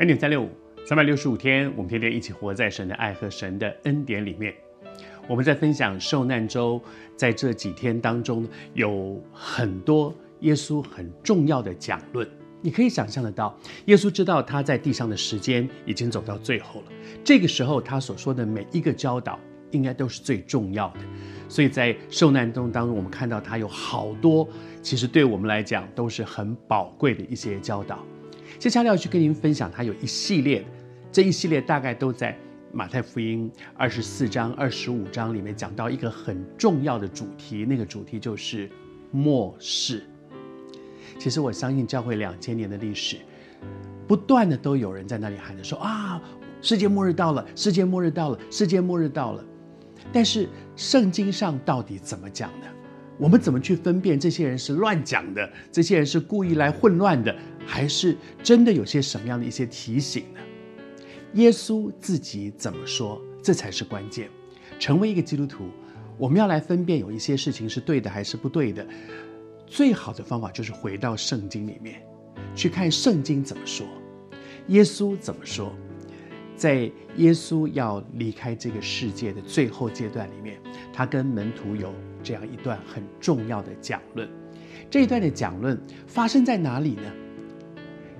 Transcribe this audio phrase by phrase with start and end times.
[0.00, 0.48] 恩典三六五，
[0.86, 4.54] 三百六十五天，我们天天一起活在神的爱和神的恩典里面。
[5.28, 6.80] 我们在分享受难周，
[7.16, 12.26] 在这几天当中，有很多耶稣很重要的讲论。
[12.62, 16.86] 你可以想象得到，耶稣知道他在地上的时间已经走到最后了。
[17.22, 19.38] 这个时候，他所说的每一个教导，
[19.70, 21.00] 应该都是最重要的。
[21.46, 24.48] 所以在受难周当中，我们看到他有好多，
[24.80, 28.02] 其实对我们来讲都是很宝贵的一些教导。
[28.58, 30.64] 接下来要去跟您分享，它有一系列，
[31.10, 32.36] 这一系列大概都在
[32.72, 38.68] 马太福音二十四章、二十五章里面讲到一个很重要的主题，那个主题就是
[39.10, 40.04] 末世。
[41.18, 43.16] 其实我相信教会两千年的历史，
[44.06, 46.20] 不断的都有人在那里喊着说啊，
[46.62, 49.44] 世界末日到了，世界末日到了，世界末日到了。
[50.12, 52.66] 但是圣经上到底怎么讲的？
[53.20, 57.36] 我们怎么去分辨这些人是乱讲的，这些人是故意来混乱的？
[57.66, 60.40] 还是真的有些什么样的一些提醒呢？
[61.34, 63.20] 耶稣自己怎么说？
[63.42, 64.30] 这才是关键。
[64.78, 65.66] 成为一个基督徒，
[66.16, 68.86] 我们要来分辨有一些事情是对的还是不对的。
[69.66, 72.02] 最好的方法就是回到圣经里面
[72.54, 73.86] 去看圣经怎么说，
[74.68, 75.76] 耶稣怎么说。
[76.60, 80.60] 在耶稣要离开这个世界的最后阶段里面，
[80.92, 81.90] 他跟门徒有
[82.22, 84.28] 这样一段很重要的讲论。
[84.90, 87.10] 这一段的讲论发生在哪里呢？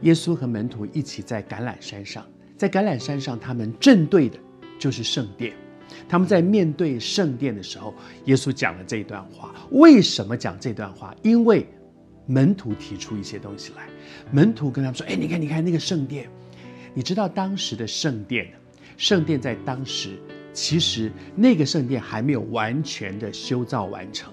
[0.00, 2.26] 耶稣和门徒一起在橄榄山上，
[2.56, 4.36] 在橄榄山上，他们正对的
[4.80, 5.54] 就是圣殿。
[6.08, 9.54] 他们在面对圣殿的时候，耶稣讲了这一段话。
[9.70, 11.14] 为什么讲这段话？
[11.22, 11.64] 因为
[12.26, 13.86] 门徒提出一些东西来。
[14.32, 16.28] 门徒跟他们说：“哎，你看，你看那个圣殿，
[16.94, 18.50] 你知道当时的圣殿，
[18.96, 20.16] 圣殿在当时
[20.52, 24.32] 其实那个圣殿还没有完全的修造完成，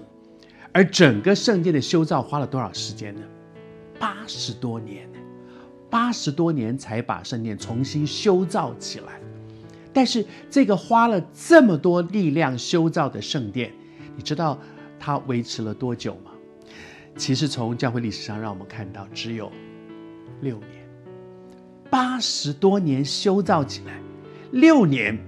[0.72, 3.22] 而整个圣殿的修造花了多少时间呢？
[3.98, 5.06] 八十多年。”
[5.92, 9.20] 八十多年才把圣殿重新修造起来，
[9.92, 13.70] 但是这个花了这么多力量修造的圣殿，
[14.16, 14.58] 你知道
[14.98, 16.30] 它维持了多久吗？
[17.14, 19.52] 其实从教会历史上让我们看到，只有
[20.40, 20.81] 六年。
[21.92, 23.92] 八十多年修造起来，
[24.52, 25.18] 六年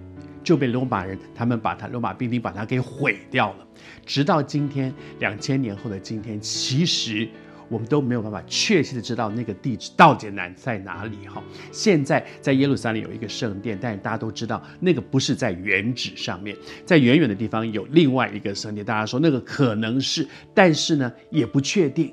[0.43, 3.67] 就被罗马人他们把它罗马兵丁把它给毁掉了。
[4.07, 7.29] 直到今天，两千年后的今天，其实。
[7.71, 11.43] 我们都没有办法确切的知道那个地址到底难在哪里哈。
[11.73, 16.55] 现在在耶路撒冷有一个圣殿，但是大家都知道那个不是在原址上面，
[16.85, 18.85] 在远远的地方有另外一个圣殿。
[18.85, 22.13] 大家说那个可能是，但是呢也不确定。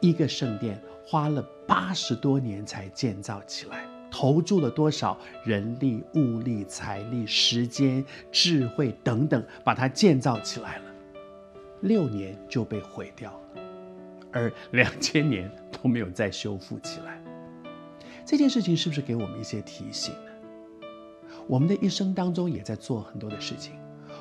[0.00, 10.84] 一个圣殿花了八十多年才建造起来，投注了多少人力、物力、财力、时间、智慧等等，把它建造起来了，
[11.82, 13.62] 六年就被毁掉了。
[14.32, 17.22] 而两千年都没有再修复起来，
[18.24, 20.88] 这件事情是不是给我们一些提醒呢？
[21.46, 23.74] 我们的一生当中也在做很多的事情，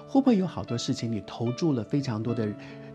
[0.07, 2.47] 会不会有好多事情你投注了非常多的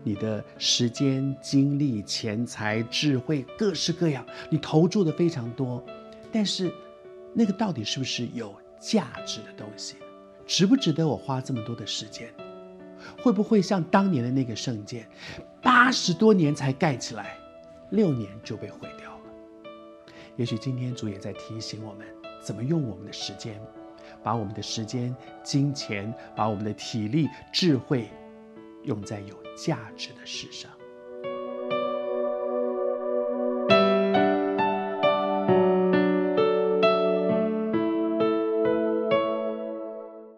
[0.03, 5.83] 你的时间、精力、钱财、智慧，各式各样，你投注的非常多，
[6.31, 6.71] 但是
[7.33, 9.95] 那个到底是不是有价值的东西？
[10.45, 12.33] 值不值得我花这么多的时间？
[13.21, 15.07] 会不会像当年的那个圣殿，
[15.61, 17.37] 八十多年才盖起来，
[17.91, 19.73] 六年就被毁掉了？
[20.35, 22.05] 也许今天主也在提醒我们，
[22.41, 23.59] 怎么用我们的时间，
[24.23, 28.09] 把我们的时间、金钱，把我们的体力、智慧，
[28.83, 30.71] 用在有价值的事上。